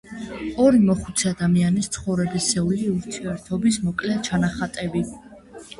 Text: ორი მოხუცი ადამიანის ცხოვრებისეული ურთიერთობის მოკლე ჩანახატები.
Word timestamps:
ორი 0.63 0.79
მოხუცი 0.85 1.27
ადამიანის 1.33 1.89
ცხოვრებისეული 1.97 2.89
ურთიერთობის 2.95 3.79
მოკლე 3.91 4.21
ჩანახატები. 4.31 5.07